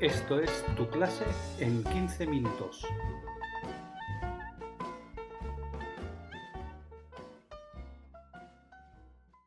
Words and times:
Esto 0.00 0.38
es 0.40 0.50
tu 0.76 0.86
clase 0.90 1.24
en 1.58 1.82
15 1.82 2.26
minutos. 2.26 2.86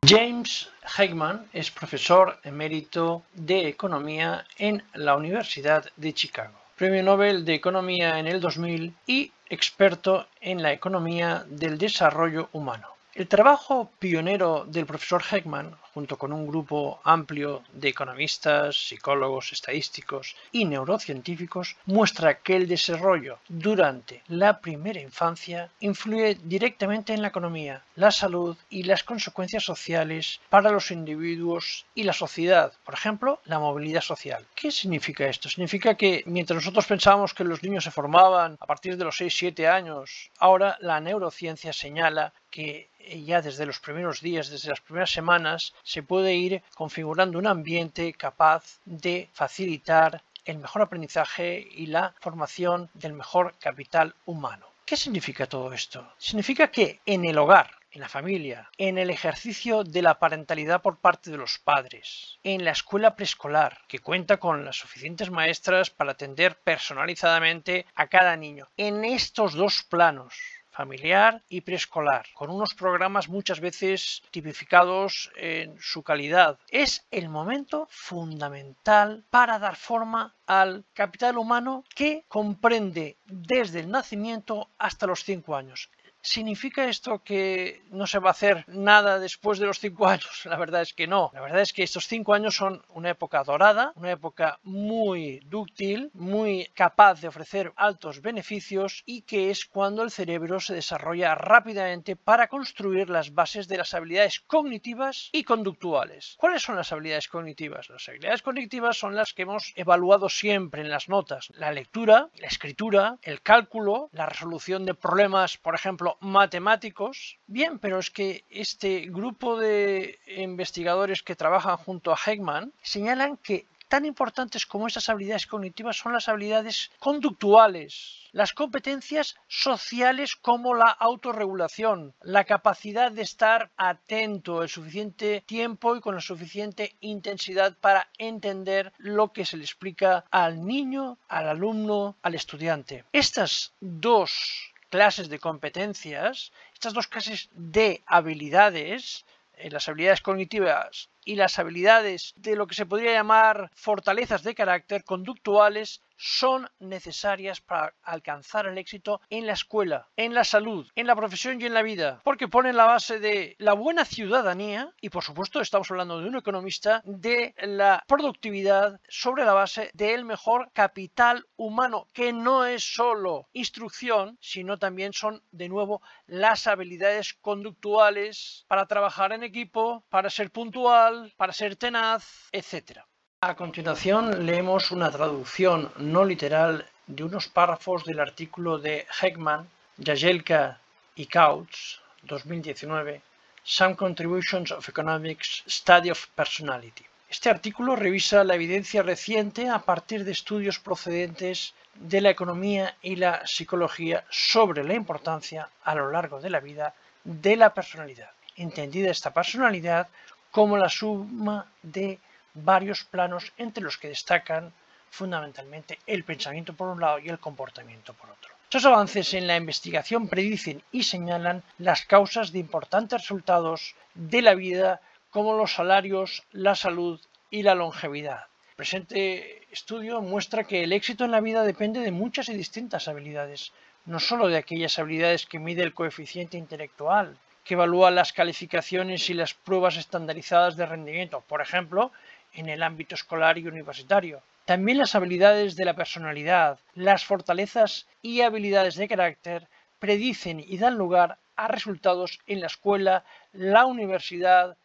James 0.03 0.71
Heckman 0.97 1.45
es 1.53 1.69
profesor 1.69 2.39
emérito 2.43 3.21
de 3.35 3.67
Economía 3.67 4.43
en 4.57 4.81
la 4.95 5.15
Universidad 5.15 5.85
de 5.97 6.13
Chicago, 6.13 6.57
Premio 6.75 7.03
Nobel 7.03 7.45
de 7.45 7.53
Economía 7.53 8.17
en 8.17 8.25
el 8.25 8.41
2000 8.41 8.95
y 9.05 9.31
experto 9.51 10.25
en 10.41 10.63
la 10.63 10.73
economía 10.73 11.45
del 11.47 11.77
desarrollo 11.77 12.49
humano. 12.53 12.87
El 13.13 13.27
trabajo 13.27 13.91
pionero 13.99 14.65
del 14.67 14.87
profesor 14.87 15.21
Heckman, 15.21 15.75
junto 15.93 16.17
con 16.17 16.33
un 16.33 16.47
grupo 16.47 16.99
amplio 17.03 17.63
de 17.73 17.89
economistas, 17.89 18.87
psicólogos, 18.87 19.51
estadísticos 19.51 20.35
y 20.51 20.65
neurocientíficos, 20.65 21.75
muestra 21.85 22.39
que 22.39 22.55
el 22.55 22.67
desarrollo 22.67 23.39
durante 23.47 24.23
la 24.27 24.59
primera 24.59 25.01
infancia 25.01 25.69
influye 25.79 26.37
directamente 26.43 27.13
en 27.13 27.21
la 27.21 27.29
economía, 27.29 27.83
la 27.95 28.11
salud 28.11 28.55
y 28.69 28.83
las 28.83 29.03
consecuencias 29.03 29.63
sociales 29.63 30.39
para 30.49 30.71
los 30.71 30.91
individuos 30.91 31.85
y 31.95 32.03
la 32.03 32.13
sociedad. 32.13 32.73
Por 32.83 32.93
ejemplo, 32.93 33.41
la 33.45 33.59
movilidad 33.59 34.01
social. 34.01 34.45
¿Qué 34.55 34.71
significa 34.71 35.27
esto? 35.27 35.49
Significa 35.49 35.95
que 35.95 36.23
mientras 36.25 36.55
nosotros 36.55 36.85
pensábamos 36.85 37.33
que 37.33 37.43
los 37.43 37.63
niños 37.63 37.83
se 37.83 37.91
formaban 37.91 38.57
a 38.59 38.65
partir 38.65 38.97
de 38.97 39.05
los 39.05 39.19
6-7 39.19 39.67
años, 39.67 40.31
ahora 40.39 40.77
la 40.81 40.99
neurociencia 40.99 41.73
señala 41.73 42.33
que 42.49 42.89
ya 43.25 43.41
desde 43.41 43.65
los 43.65 43.79
primeros 43.79 44.21
días, 44.21 44.49
desde 44.49 44.69
las 44.69 44.81
primeras 44.81 45.11
semanas, 45.11 45.73
se 45.83 46.03
puede 46.03 46.35
ir 46.35 46.61
configurando 46.75 47.39
un 47.39 47.47
ambiente 47.47 48.13
capaz 48.13 48.79
de 48.85 49.29
facilitar 49.33 50.21
el 50.45 50.57
mejor 50.57 50.81
aprendizaje 50.81 51.67
y 51.71 51.87
la 51.87 52.13
formación 52.19 52.89
del 52.93 53.13
mejor 53.13 53.53
capital 53.59 54.15
humano. 54.25 54.67
¿Qué 54.85 54.97
significa 54.97 55.45
todo 55.45 55.71
esto? 55.71 56.13
Significa 56.17 56.71
que 56.71 56.99
en 57.05 57.23
el 57.23 57.37
hogar, 57.37 57.69
en 57.91 58.01
la 58.01 58.09
familia, 58.09 58.69
en 58.77 58.97
el 58.97 59.11
ejercicio 59.11 59.83
de 59.83 60.01
la 60.01 60.17
parentalidad 60.17 60.81
por 60.81 60.97
parte 60.97 61.29
de 61.29 61.37
los 61.37 61.59
padres, 61.59 62.39
en 62.43 62.65
la 62.65 62.71
escuela 62.71 63.15
preescolar, 63.15 63.81
que 63.87 63.99
cuenta 63.99 64.37
con 64.37 64.65
las 64.65 64.77
suficientes 64.77 65.29
maestras 65.29 65.91
para 65.91 66.13
atender 66.13 66.57
personalizadamente 66.57 67.85
a 67.93 68.07
cada 68.07 68.35
niño. 68.35 68.67
En 68.77 69.05
estos 69.05 69.53
dos 69.53 69.83
planos, 69.83 70.33
familiar 70.79 71.43
y 71.49 71.59
preescolar, 71.59 72.25
con 72.33 72.49
unos 72.49 72.73
programas 72.73 73.27
muchas 73.27 73.59
veces 73.59 74.21
tipificados 74.31 75.29
en 75.35 75.75
su 75.77 76.03
calidad. 76.03 76.57
Es 76.69 77.05
el 77.11 77.27
momento 77.27 77.89
fundamental 77.91 79.25
para 79.29 79.59
dar 79.59 79.75
forma 79.75 80.37
al 80.47 80.85
capital 80.93 81.37
humano 81.37 81.83
que 81.93 82.23
comprende 82.29 83.17
desde 83.25 83.81
el 83.81 83.91
nacimiento 83.91 84.69
hasta 84.77 85.05
los 85.05 85.25
5 85.25 85.53
años. 85.53 85.89
¿Significa 86.21 86.87
esto 86.87 87.23
que 87.23 87.81
no 87.91 88.05
se 88.05 88.19
va 88.19 88.29
a 88.29 88.31
hacer 88.31 88.65
nada 88.67 89.19
después 89.19 89.59
de 89.59 89.65
los 89.65 89.79
cinco 89.79 90.07
años? 90.07 90.41
La 90.45 90.57
verdad 90.57 90.81
es 90.81 90.93
que 90.93 91.07
no. 91.07 91.31
La 91.33 91.41
verdad 91.41 91.61
es 91.61 91.73
que 91.73 91.83
estos 91.83 92.07
cinco 92.07 92.33
años 92.33 92.55
son 92.55 92.83
una 92.89 93.11
época 93.11 93.43
dorada, 93.43 93.93
una 93.95 94.11
época 94.11 94.59
muy 94.63 95.39
dúctil, 95.45 96.11
muy 96.13 96.65
capaz 96.73 97.21
de 97.21 97.29
ofrecer 97.29 97.71
altos 97.75 98.21
beneficios 98.21 99.03
y 99.05 99.21
que 99.21 99.49
es 99.49 99.65
cuando 99.65 100.03
el 100.03 100.11
cerebro 100.11 100.59
se 100.59 100.75
desarrolla 100.75 101.35
rápidamente 101.35 102.15
para 102.15 102.47
construir 102.47 103.09
las 103.09 103.33
bases 103.33 103.67
de 103.67 103.77
las 103.77 103.93
habilidades 103.93 104.41
cognitivas 104.41 105.29
y 105.31 105.43
conductuales. 105.43 106.35
¿Cuáles 106.37 106.61
son 106.61 106.75
las 106.75 106.91
habilidades 106.91 107.27
cognitivas? 107.27 107.89
Las 107.89 108.07
habilidades 108.09 108.41
cognitivas 108.41 108.97
son 108.97 109.15
las 109.15 109.33
que 109.33 109.43
hemos 109.43 109.73
evaluado 109.75 110.29
siempre 110.29 110.81
en 110.81 110.89
las 110.89 111.09
notas. 111.09 111.49
La 111.55 111.71
lectura, 111.71 112.29
la 112.35 112.47
escritura, 112.47 113.17
el 113.21 113.41
cálculo, 113.41 114.09
la 114.11 114.25
resolución 114.25 114.85
de 114.85 114.93
problemas, 114.93 115.57
por 115.57 115.75
ejemplo, 115.75 116.17
matemáticos. 116.21 117.37
Bien, 117.47 117.79
pero 117.79 117.99
es 117.99 118.09
que 118.09 118.43
este 118.49 119.07
grupo 119.09 119.57
de 119.57 120.19
investigadores 120.37 121.23
que 121.23 121.35
trabajan 121.35 121.77
junto 121.77 122.11
a 122.11 122.17
Heckman 122.17 122.73
señalan 122.81 123.37
que 123.37 123.65
tan 123.89 124.05
importantes 124.05 124.65
como 124.65 124.87
estas 124.87 125.09
habilidades 125.09 125.47
cognitivas 125.47 125.97
son 125.97 126.13
las 126.13 126.29
habilidades 126.29 126.91
conductuales, 126.99 128.29
las 128.31 128.53
competencias 128.53 129.35
sociales 129.47 130.35
como 130.35 130.75
la 130.75 130.91
autorregulación, 130.91 132.13
la 132.21 132.43
capacidad 132.43 133.11
de 133.11 133.23
estar 133.23 133.71
atento 133.75 134.61
el 134.61 134.69
suficiente 134.69 135.43
tiempo 135.45 135.95
y 135.95 136.01
con 136.01 136.15
la 136.15 136.21
suficiente 136.21 136.95
intensidad 137.01 137.75
para 137.81 138.07
entender 138.19 138.93
lo 138.99 139.33
que 139.33 139.45
se 139.45 139.57
le 139.57 139.63
explica 139.63 140.23
al 140.29 140.65
niño, 140.65 141.17
al 141.27 141.49
alumno, 141.49 142.15
al 142.21 142.35
estudiante. 142.35 143.05
Estas 143.11 143.73
dos 143.79 144.71
clases 144.89 145.29
de 145.29 145.39
competencias, 145.39 146.51
estas 146.73 146.93
dos 146.93 147.07
clases 147.07 147.49
de 147.53 148.01
habilidades, 148.05 149.25
eh, 149.53 149.69
las 149.69 149.87
habilidades 149.87 150.21
cognitivas 150.21 151.09
y 151.23 151.35
las 151.35 151.59
habilidades 151.59 152.33
de 152.37 152.55
lo 152.55 152.67
que 152.67 152.75
se 152.75 152.85
podría 152.85 153.13
llamar 153.13 153.71
fortalezas 153.73 154.43
de 154.43 154.55
carácter 154.55 155.03
conductuales 155.03 156.01
son 156.19 156.69
necesarias 156.79 157.61
para 157.61 157.95
alcanzar 158.03 158.67
el 158.67 158.77
éxito 158.77 159.21
en 159.29 159.47
la 159.47 159.53
escuela, 159.53 160.09
en 160.17 160.33
la 160.33 160.43
salud, 160.43 160.87
en 160.95 161.07
la 161.07 161.15
profesión 161.15 161.59
y 161.59 161.65
en 161.65 161.73
la 161.73 161.81
vida, 161.81 162.21
porque 162.23 162.47
ponen 162.47 162.75
la 162.75 162.85
base 162.85 163.19
de 163.19 163.55
la 163.57 163.73
buena 163.73 164.03
ciudadanía 164.05 164.93
y 165.01 165.09
por 165.09 165.23
supuesto 165.23 165.61
estamos 165.61 165.89
hablando 165.89 166.19
de 166.19 166.27
un 166.27 166.35
economista 166.35 167.01
de 167.05 167.55
la 167.57 168.03
productividad 168.05 168.99
sobre 169.07 169.45
la 169.45 169.53
base 169.53 169.91
del 169.93 170.25
mejor 170.25 170.71
capital 170.73 171.47
humano, 171.55 172.07
que 172.13 172.33
no 172.33 172.65
es 172.65 172.83
solo 172.83 173.47
instrucción, 173.53 174.37
sino 174.41 174.77
también 174.77 175.13
son 175.13 175.41
de 175.51 175.69
nuevo 175.69 176.01
las 176.25 176.67
habilidades 176.67 177.33
conductuales 177.35 178.65
para 178.67 178.87
trabajar 178.87 179.31
en 179.31 179.43
equipo, 179.43 180.03
para 180.09 180.29
ser 180.29 180.51
puntual, 180.51 181.33
para 181.37 181.53
ser 181.53 181.75
tenaz, 181.75 182.49
etc. 182.51 183.01
A 183.41 183.55
continuación 183.55 184.45
leemos 184.45 184.91
una 184.91 185.09
traducción 185.09 185.93
no 185.95 186.25
literal 186.25 186.85
de 187.07 187.23
unos 187.23 187.47
párrafos 187.47 188.03
del 188.03 188.19
artículo 188.19 188.79
de 188.79 189.07
Heckman, 189.21 189.69
Jajelka 189.97 190.81
y 191.15 191.25
Couch, 191.25 192.01
2019, 192.23 193.21
Some 193.63 193.95
Contributions 193.95 194.73
of 194.73 194.89
Economics 194.89 195.63
Study 195.69 196.09
of 196.09 196.27
Personality. 196.35 197.05
Este 197.29 197.49
artículo 197.49 197.95
revisa 197.95 198.43
la 198.43 198.55
evidencia 198.55 199.03
reciente 199.03 199.69
a 199.69 199.79
partir 199.79 200.25
de 200.25 200.33
estudios 200.33 200.77
procedentes 200.77 201.73
de 201.95 202.19
la 202.19 202.31
economía 202.31 202.97
y 203.01 203.15
la 203.15 203.47
psicología 203.47 204.25
sobre 204.29 204.83
la 204.83 204.95
importancia 204.95 205.69
a 205.85 205.95
lo 205.95 206.11
largo 206.11 206.41
de 206.41 206.49
la 206.49 206.59
vida 206.59 206.93
de 207.23 207.55
la 207.55 207.73
personalidad, 207.73 208.31
entendida 208.57 209.09
esta 209.09 209.31
personalidad 209.31 210.09
como 210.51 210.75
la 210.75 210.89
suma 210.89 211.65
de 211.81 212.19
varios 212.63 213.03
planos 213.03 213.51
entre 213.57 213.83
los 213.83 213.97
que 213.97 214.09
destacan 214.09 214.73
fundamentalmente 215.09 215.99
el 216.05 216.23
pensamiento 216.23 216.73
por 216.73 216.87
un 216.89 217.01
lado 217.01 217.19
y 217.19 217.29
el 217.29 217.39
comportamiento 217.39 218.13
por 218.13 218.29
otro. 218.29 218.53
Estos 218.63 218.85
avances 218.85 219.33
en 219.33 219.47
la 219.47 219.57
investigación 219.57 220.27
predicen 220.27 220.83
y 220.91 221.03
señalan 221.03 221.63
las 221.79 222.05
causas 222.05 222.51
de 222.51 222.59
importantes 222.59 223.21
resultados 223.21 223.95
de 224.13 224.43
la 224.43 224.53
vida 224.53 225.01
como 225.31 225.57
los 225.57 225.73
salarios, 225.73 226.43
la 226.51 226.75
salud 226.75 227.19
y 227.49 227.63
la 227.63 227.73
longevidad. 227.73 228.45
El 228.69 228.75
presente 228.75 229.65
estudio 229.71 230.21
muestra 230.21 230.65
que 230.65 230.83
el 230.83 230.93
éxito 230.93 231.25
en 231.25 231.31
la 231.31 231.41
vida 231.41 231.63
depende 231.63 231.99
de 231.99 232.11
muchas 232.11 232.49
y 232.49 232.53
distintas 232.53 233.07
habilidades, 233.07 233.73
no 234.05 234.19
solo 234.19 234.47
de 234.47 234.57
aquellas 234.57 234.99
habilidades 234.99 235.45
que 235.45 235.59
mide 235.59 235.83
el 235.83 235.93
coeficiente 235.93 236.57
intelectual, 236.57 237.37
que 237.63 237.73
evalúa 237.73 238.09
las 238.09 238.33
calificaciones 238.33 239.29
y 239.29 239.33
las 239.33 239.53
pruebas 239.53 239.97
estandarizadas 239.97 240.75
de 240.75 240.85
rendimiento, 240.85 241.43
por 241.47 241.61
ejemplo, 241.61 242.11
en 242.53 242.69
el 242.69 242.83
ámbito 242.83 243.15
escolar 243.15 243.57
y 243.57 243.67
universitario. 243.67 244.41
También 244.65 244.97
las 244.97 245.15
habilidades 245.15 245.75
de 245.75 245.85
la 245.85 245.95
personalidad, 245.95 246.79
las 246.93 247.25
fortalezas 247.25 248.07
y 248.21 248.41
habilidades 248.41 248.95
de 248.95 249.07
carácter 249.07 249.67
predicen 249.99 250.59
y 250.59 250.77
dan 250.77 250.97
lugar 250.97 251.37
a 251.55 251.67
resultados 251.67 252.39
en 252.47 252.61
la 252.61 252.67
escuela, 252.67 253.25
la 253.51 253.85
universidad, 253.85 254.77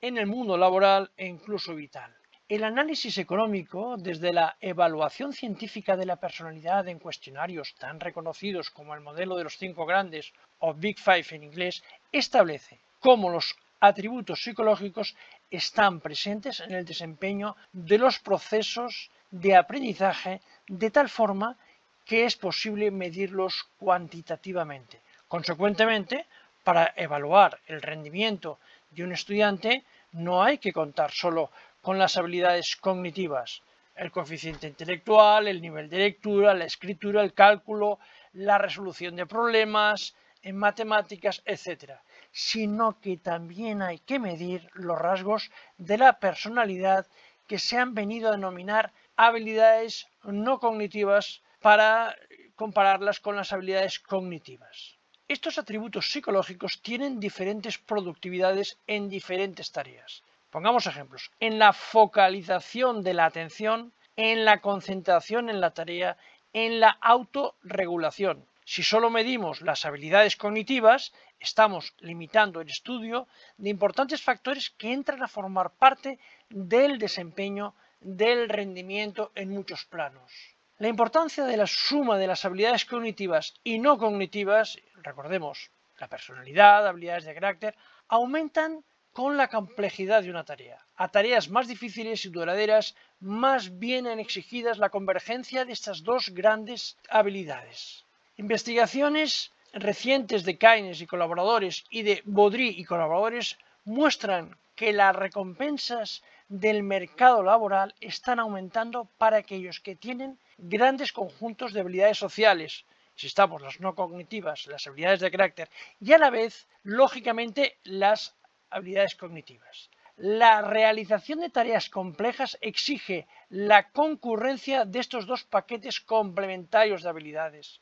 en 0.00 0.18
el 0.18 0.26
mundo 0.26 0.56
laboral 0.56 1.10
e 1.16 1.26
incluso 1.26 1.74
vital. 1.74 2.14
El 2.48 2.64
análisis 2.64 3.16
económico, 3.18 3.96
desde 3.96 4.32
la 4.32 4.56
evaluación 4.60 5.32
científica 5.32 5.96
de 5.96 6.06
la 6.06 6.16
personalidad 6.16 6.86
en 6.88 6.98
cuestionarios 6.98 7.74
tan 7.78 7.98
reconocidos 7.98 8.70
como 8.70 8.94
el 8.94 9.00
modelo 9.00 9.36
de 9.36 9.44
los 9.44 9.56
cinco 9.56 9.86
grandes 9.86 10.32
o 10.58 10.74
Big 10.74 10.98
Five 10.98 11.26
en 11.30 11.44
inglés, 11.44 11.82
establece 12.10 12.78
cómo 13.00 13.30
los 13.30 13.56
atributos 13.80 14.42
psicológicos 14.42 15.16
están 15.52 16.00
presentes 16.00 16.60
en 16.60 16.72
el 16.72 16.84
desempeño 16.84 17.56
de 17.72 17.98
los 17.98 18.18
procesos 18.18 19.10
de 19.30 19.54
aprendizaje 19.54 20.40
de 20.66 20.90
tal 20.90 21.08
forma 21.08 21.56
que 22.04 22.24
es 22.24 22.36
posible 22.36 22.90
medirlos 22.90 23.68
cuantitativamente. 23.78 25.00
Consecuentemente, 25.28 26.26
para 26.64 26.92
evaluar 26.96 27.60
el 27.66 27.82
rendimiento 27.82 28.58
de 28.90 29.04
un 29.04 29.12
estudiante 29.12 29.84
no 30.12 30.42
hay 30.42 30.58
que 30.58 30.72
contar 30.72 31.10
solo 31.10 31.50
con 31.80 31.98
las 31.98 32.16
habilidades 32.16 32.76
cognitivas, 32.76 33.62
el 33.96 34.10
coeficiente 34.10 34.66
intelectual, 34.68 35.48
el 35.48 35.60
nivel 35.60 35.88
de 35.88 35.98
lectura, 35.98 36.54
la 36.54 36.64
escritura, 36.64 37.22
el 37.22 37.34
cálculo, 37.34 37.98
la 38.32 38.58
resolución 38.58 39.16
de 39.16 39.26
problemas 39.26 40.14
en 40.42 40.56
matemáticas, 40.56 41.42
etc. 41.44 41.92
Sino 42.32 42.98
que 43.00 43.16
también 43.16 43.82
hay 43.82 43.98
que 43.98 44.18
medir 44.18 44.68
los 44.74 44.98
rasgos 44.98 45.50
de 45.78 45.98
la 45.98 46.18
personalidad 46.18 47.06
que 47.46 47.58
se 47.58 47.78
han 47.78 47.94
venido 47.94 48.28
a 48.28 48.32
denominar 48.32 48.92
habilidades 49.16 50.08
no 50.24 50.58
cognitivas 50.58 51.42
para 51.60 52.16
compararlas 52.56 53.20
con 53.20 53.36
las 53.36 53.52
habilidades 53.52 53.98
cognitivas. 53.98 54.96
Estos 55.28 55.58
atributos 55.58 56.10
psicológicos 56.10 56.80
tienen 56.82 57.20
diferentes 57.20 57.78
productividades 57.78 58.78
en 58.86 59.08
diferentes 59.08 59.70
tareas. 59.70 60.22
Pongamos 60.50 60.86
ejemplos. 60.86 61.30
En 61.40 61.58
la 61.58 61.72
focalización 61.72 63.02
de 63.02 63.14
la 63.14 63.26
atención, 63.26 63.92
en 64.16 64.44
la 64.44 64.60
concentración 64.60 65.48
en 65.48 65.60
la 65.60 65.70
tarea, 65.70 66.16
en 66.52 66.80
la 66.80 66.90
autorregulación. 67.00 68.44
Si 68.64 68.82
solo 68.82 69.10
medimos 69.10 69.60
las 69.60 69.84
habilidades 69.84 70.36
cognitivas, 70.36 71.12
estamos 71.40 71.94
limitando 71.98 72.60
el 72.60 72.68
estudio 72.68 73.26
de 73.56 73.70
importantes 73.70 74.22
factores 74.22 74.70
que 74.70 74.92
entran 74.92 75.22
a 75.22 75.28
formar 75.28 75.72
parte 75.72 76.18
del 76.48 76.98
desempeño 76.98 77.74
del 78.00 78.48
rendimiento 78.48 79.32
en 79.34 79.50
muchos 79.50 79.84
planos. 79.84 80.32
La 80.78 80.88
importancia 80.88 81.44
de 81.44 81.56
la 81.56 81.66
suma 81.66 82.18
de 82.18 82.26
las 82.26 82.44
habilidades 82.44 82.84
cognitivas 82.84 83.54
y 83.64 83.78
no 83.78 83.98
cognitivas, 83.98 84.78
recordemos, 85.02 85.70
la 85.98 86.08
personalidad, 86.08 86.86
habilidades 86.86 87.24
de 87.24 87.34
carácter, 87.34 87.76
aumentan 88.08 88.84
con 89.12 89.36
la 89.36 89.48
complejidad 89.48 90.22
de 90.22 90.30
una 90.30 90.44
tarea. 90.44 90.84
A 90.96 91.08
tareas 91.08 91.48
más 91.50 91.68
difíciles 91.68 92.24
y 92.24 92.30
duraderas, 92.30 92.96
más 93.20 93.78
vienen 93.78 94.18
exigidas 94.18 94.78
la 94.78 94.88
convergencia 94.90 95.64
de 95.64 95.72
estas 95.72 96.02
dos 96.02 96.30
grandes 96.30 96.96
habilidades. 97.08 98.01
Investigaciones 98.36 99.52
recientes 99.74 100.44
de 100.44 100.56
Keynes 100.56 101.02
y 101.02 101.06
colaboradores 101.06 101.84
y 101.90 102.02
de 102.02 102.22
Baudry 102.24 102.68
y 102.68 102.84
colaboradores 102.84 103.58
muestran 103.84 104.56
que 104.74 104.94
las 104.94 105.14
recompensas 105.14 106.22
del 106.48 106.82
mercado 106.82 107.42
laboral 107.42 107.94
están 108.00 108.40
aumentando 108.40 109.04
para 109.18 109.36
aquellos 109.36 109.80
que 109.80 109.96
tienen 109.96 110.38
grandes 110.56 111.12
conjuntos 111.12 111.74
de 111.74 111.80
habilidades 111.80 112.16
sociales, 112.16 112.86
si 113.16 113.26
estamos 113.26 113.60
las 113.60 113.80
no 113.80 113.94
cognitivas, 113.94 114.66
las 114.66 114.86
habilidades 114.86 115.20
de 115.20 115.30
carácter 115.30 115.68
y 116.00 116.14
a 116.14 116.18
la 116.18 116.30
vez, 116.30 116.66
lógicamente, 116.84 117.76
las 117.84 118.34
habilidades 118.70 119.14
cognitivas. 119.14 119.90
La 120.16 120.62
realización 120.62 121.40
de 121.40 121.50
tareas 121.50 121.90
complejas 121.90 122.56
exige 122.62 123.26
la 123.50 123.90
concurrencia 123.90 124.86
de 124.86 125.00
estos 125.00 125.26
dos 125.26 125.44
paquetes 125.44 126.00
complementarios 126.00 127.02
de 127.02 127.10
habilidades. 127.10 127.81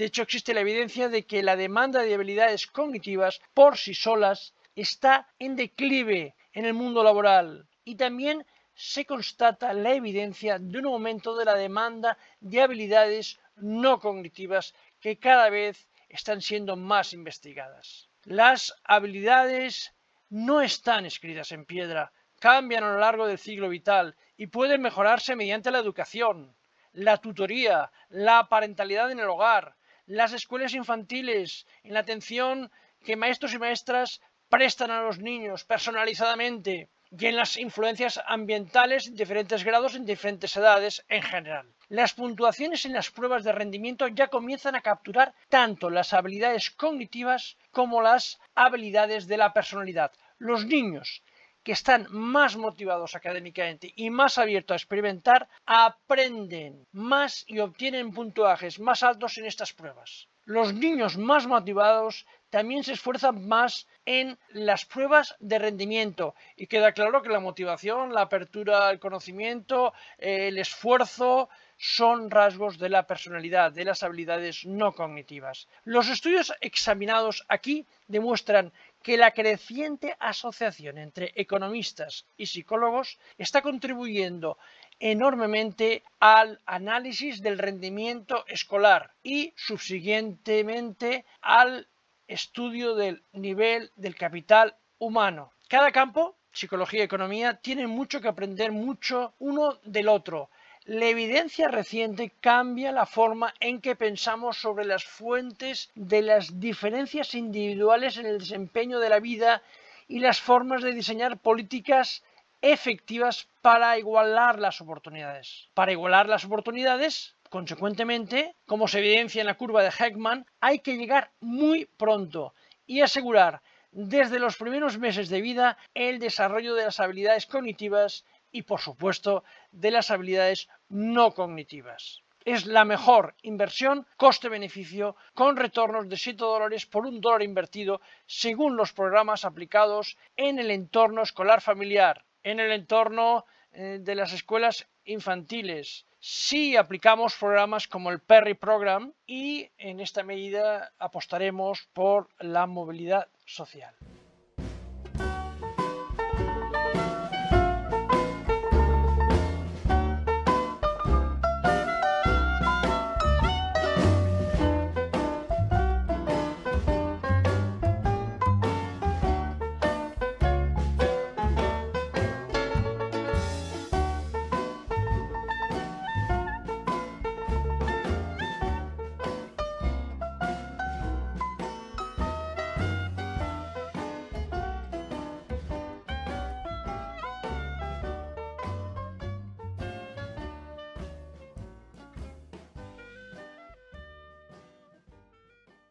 De 0.00 0.06
hecho, 0.06 0.22
existe 0.22 0.54
la 0.54 0.62
evidencia 0.62 1.10
de 1.10 1.26
que 1.26 1.42
la 1.42 1.56
demanda 1.56 2.02
de 2.02 2.14
habilidades 2.14 2.66
cognitivas 2.66 3.38
por 3.52 3.76
sí 3.76 3.92
solas 3.92 4.54
está 4.74 5.28
en 5.38 5.56
declive 5.56 6.34
en 6.54 6.64
el 6.64 6.72
mundo 6.72 7.04
laboral 7.04 7.68
y 7.84 7.96
también 7.96 8.46
se 8.72 9.04
constata 9.04 9.74
la 9.74 9.92
evidencia 9.92 10.58
de 10.58 10.78
un 10.78 10.86
aumento 10.86 11.36
de 11.36 11.44
la 11.44 11.54
demanda 11.54 12.16
de 12.40 12.62
habilidades 12.62 13.38
no 13.56 14.00
cognitivas 14.00 14.72
que 15.00 15.18
cada 15.18 15.50
vez 15.50 15.86
están 16.08 16.40
siendo 16.40 16.76
más 16.76 17.12
investigadas. 17.12 18.08
Las 18.24 18.74
habilidades 18.84 19.92
no 20.30 20.62
están 20.62 21.04
escritas 21.04 21.52
en 21.52 21.66
piedra, 21.66 22.10
cambian 22.38 22.84
a 22.84 22.92
lo 22.94 23.00
largo 23.00 23.26
del 23.26 23.36
ciclo 23.36 23.68
vital 23.68 24.16
y 24.38 24.46
pueden 24.46 24.80
mejorarse 24.80 25.36
mediante 25.36 25.70
la 25.70 25.80
educación, 25.80 26.56
la 26.92 27.18
tutoría, 27.18 27.92
la 28.08 28.48
parentalidad 28.48 29.10
en 29.10 29.20
el 29.20 29.28
hogar, 29.28 29.76
las 30.10 30.32
escuelas 30.32 30.74
infantiles, 30.74 31.66
en 31.84 31.94
la 31.94 32.00
atención 32.00 32.72
que 33.04 33.14
maestros 33.14 33.54
y 33.54 33.60
maestras 33.60 34.20
prestan 34.48 34.90
a 34.90 35.02
los 35.02 35.20
niños 35.20 35.62
personalizadamente 35.64 36.88
y 37.16 37.26
en 37.26 37.36
las 37.36 37.56
influencias 37.56 38.20
ambientales 38.26 39.06
en 39.06 39.14
diferentes 39.14 39.62
grados 39.62 39.94
en 39.94 40.04
diferentes 40.04 40.56
edades 40.56 41.04
en 41.08 41.22
general. 41.22 41.66
Las 41.88 42.14
puntuaciones 42.14 42.84
en 42.86 42.92
las 42.92 43.12
pruebas 43.12 43.44
de 43.44 43.52
rendimiento 43.52 44.08
ya 44.08 44.26
comienzan 44.26 44.74
a 44.74 44.80
capturar 44.80 45.32
tanto 45.48 45.90
las 45.90 46.12
habilidades 46.12 46.72
cognitivas 46.72 47.56
como 47.70 48.02
las 48.02 48.40
habilidades 48.56 49.28
de 49.28 49.36
la 49.36 49.52
personalidad. 49.52 50.10
Los 50.38 50.66
niños 50.66 51.22
que 51.62 51.72
están 51.72 52.06
más 52.10 52.56
motivados 52.56 53.14
académicamente 53.14 53.92
y 53.94 54.10
más 54.10 54.38
abiertos 54.38 54.74
a 54.74 54.76
experimentar 54.76 55.48
aprenden 55.66 56.86
más 56.92 57.44
y 57.46 57.58
obtienen 57.60 58.12
puntuajes 58.12 58.80
más 58.80 59.02
altos 59.02 59.38
en 59.38 59.46
estas 59.46 59.72
pruebas. 59.72 60.28
Los 60.44 60.72
niños 60.74 61.16
más 61.16 61.46
motivados 61.46 62.26
también 62.48 62.82
se 62.82 62.94
esfuerzan 62.94 63.46
más 63.46 63.86
en 64.04 64.38
las 64.48 64.84
pruebas 64.84 65.36
de 65.38 65.58
rendimiento 65.58 66.34
y 66.56 66.66
queda 66.66 66.92
claro 66.92 67.22
que 67.22 67.28
la 67.28 67.40
motivación, 67.40 68.12
la 68.12 68.22
apertura 68.22 68.88
al 68.88 68.98
conocimiento, 68.98 69.92
el 70.18 70.58
esfuerzo 70.58 71.48
son 71.82 72.30
rasgos 72.30 72.76
de 72.78 72.90
la 72.90 73.06
personalidad, 73.06 73.72
de 73.72 73.86
las 73.86 74.02
habilidades 74.02 74.66
no 74.66 74.92
cognitivas. 74.92 75.66
Los 75.84 76.10
estudios 76.10 76.52
examinados 76.60 77.42
aquí 77.48 77.86
demuestran 78.06 78.70
que 79.02 79.16
la 79.16 79.30
creciente 79.30 80.14
asociación 80.20 80.98
entre 80.98 81.32
economistas 81.36 82.26
y 82.36 82.44
psicólogos 82.44 83.18
está 83.38 83.62
contribuyendo 83.62 84.58
enormemente 84.98 86.02
al 86.18 86.60
análisis 86.66 87.40
del 87.40 87.56
rendimiento 87.56 88.44
escolar 88.46 89.14
y 89.22 89.54
subsiguientemente 89.56 91.24
al 91.40 91.88
estudio 92.28 92.94
del 92.94 93.22
nivel 93.32 93.90
del 93.96 94.16
capital 94.16 94.76
humano. 94.98 95.52
Cada 95.66 95.92
campo, 95.92 96.36
psicología 96.52 97.00
y 97.00 97.04
economía, 97.04 97.54
tienen 97.54 97.88
mucho 97.88 98.20
que 98.20 98.28
aprender 98.28 98.70
mucho 98.70 99.32
uno 99.38 99.78
del 99.82 100.08
otro. 100.08 100.50
La 100.90 101.06
evidencia 101.06 101.68
reciente 101.68 102.32
cambia 102.40 102.90
la 102.90 103.06
forma 103.06 103.54
en 103.60 103.80
que 103.80 103.94
pensamos 103.94 104.56
sobre 104.56 104.84
las 104.84 105.04
fuentes 105.04 105.88
de 105.94 106.20
las 106.20 106.58
diferencias 106.58 107.36
individuales 107.36 108.16
en 108.16 108.26
el 108.26 108.40
desempeño 108.40 108.98
de 108.98 109.08
la 109.08 109.20
vida 109.20 109.62
y 110.08 110.18
las 110.18 110.40
formas 110.40 110.82
de 110.82 110.92
diseñar 110.92 111.38
políticas 111.38 112.24
efectivas 112.60 113.46
para 113.62 113.96
igualar 114.00 114.58
las 114.58 114.80
oportunidades. 114.80 115.68
Para 115.74 115.92
igualar 115.92 116.28
las 116.28 116.44
oportunidades, 116.44 117.36
consecuentemente, 117.50 118.56
como 118.66 118.88
se 118.88 118.98
evidencia 118.98 119.42
en 119.42 119.46
la 119.46 119.56
curva 119.56 119.84
de 119.84 119.92
Heckman, 119.92 120.44
hay 120.60 120.80
que 120.80 120.96
llegar 120.96 121.30
muy 121.38 121.84
pronto 121.84 122.52
y 122.88 123.02
asegurar 123.02 123.62
desde 123.92 124.40
los 124.40 124.56
primeros 124.56 124.98
meses 124.98 125.28
de 125.28 125.40
vida 125.40 125.78
el 125.94 126.18
desarrollo 126.18 126.74
de 126.74 126.86
las 126.86 126.98
habilidades 126.98 127.46
cognitivas 127.46 128.24
y, 128.52 128.62
por 128.62 128.80
supuesto, 128.80 129.44
de 129.72 129.90
las 129.90 130.10
habilidades 130.10 130.68
no 130.88 131.34
cognitivas. 131.34 132.22
Es 132.44 132.64
la 132.64 132.84
mejor 132.84 133.34
inversión 133.42 134.06
coste-beneficio 134.16 135.14
con 135.34 135.56
retornos 135.56 136.08
de 136.08 136.16
7 136.16 136.38
dólares 136.38 136.86
por 136.86 137.06
un 137.06 137.20
dólar 137.20 137.42
invertido 137.42 138.00
según 138.26 138.76
los 138.76 138.92
programas 138.92 139.44
aplicados 139.44 140.16
en 140.36 140.58
el 140.58 140.70
entorno 140.70 141.22
escolar 141.22 141.60
familiar 141.60 142.24
en 142.42 142.60
el 142.60 142.72
entorno 142.72 143.44
eh, 143.72 143.98
de 144.00 144.14
las 144.14 144.32
escuelas 144.32 144.86
infantiles. 145.04 146.06
Si 146.18 146.76
aplicamos 146.76 147.34
programas 147.34 147.88
como 147.88 148.10
el 148.10 148.20
Perry 148.20 148.54
Program 148.54 149.12
y 149.26 149.70
en 149.78 150.00
esta 150.00 150.22
medida 150.22 150.92
apostaremos 150.98 151.88
por 151.92 152.28
la 152.38 152.66
movilidad 152.66 153.28
social. 153.46 153.94